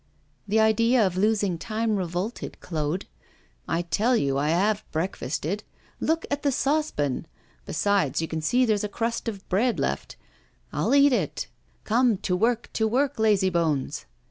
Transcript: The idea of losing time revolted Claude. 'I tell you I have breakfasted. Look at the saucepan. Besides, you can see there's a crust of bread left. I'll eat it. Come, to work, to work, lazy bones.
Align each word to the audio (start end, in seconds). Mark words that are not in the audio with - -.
The 0.47 0.59
idea 0.59 1.05
of 1.05 1.15
losing 1.15 1.59
time 1.59 1.95
revolted 1.95 2.59
Claude. 2.59 3.05
'I 3.67 3.83
tell 3.83 4.17
you 4.17 4.35
I 4.35 4.49
have 4.49 4.83
breakfasted. 4.91 5.63
Look 5.99 6.25
at 6.31 6.41
the 6.41 6.51
saucepan. 6.51 7.27
Besides, 7.67 8.19
you 8.19 8.27
can 8.27 8.41
see 8.41 8.65
there's 8.65 8.83
a 8.83 8.89
crust 8.89 9.27
of 9.27 9.47
bread 9.47 9.79
left. 9.79 10.15
I'll 10.73 10.95
eat 10.95 11.13
it. 11.13 11.49
Come, 11.83 12.17
to 12.17 12.35
work, 12.35 12.71
to 12.73 12.87
work, 12.87 13.19
lazy 13.19 13.51
bones. 13.51 14.07